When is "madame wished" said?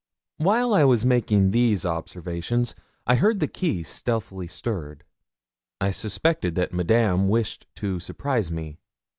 6.73-7.67